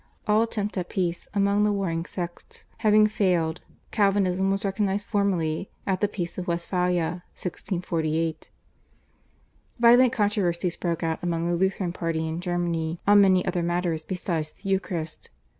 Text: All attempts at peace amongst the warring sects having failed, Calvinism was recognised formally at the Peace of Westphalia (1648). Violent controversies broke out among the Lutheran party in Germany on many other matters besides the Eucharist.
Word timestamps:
All 0.25 0.41
attempts 0.41 0.79
at 0.79 0.89
peace 0.89 1.27
amongst 1.35 1.63
the 1.63 1.71
warring 1.71 2.05
sects 2.07 2.65
having 2.79 3.05
failed, 3.05 3.61
Calvinism 3.91 4.49
was 4.49 4.65
recognised 4.65 5.05
formally 5.05 5.69
at 5.85 6.01
the 6.01 6.07
Peace 6.07 6.39
of 6.39 6.47
Westphalia 6.47 7.21
(1648). 7.37 8.49
Violent 9.77 10.11
controversies 10.11 10.75
broke 10.75 11.03
out 11.03 11.21
among 11.21 11.47
the 11.47 11.55
Lutheran 11.55 11.93
party 11.93 12.27
in 12.27 12.41
Germany 12.41 12.99
on 13.05 13.21
many 13.21 13.45
other 13.45 13.61
matters 13.61 14.03
besides 14.03 14.51
the 14.53 14.67
Eucharist. 14.69 15.29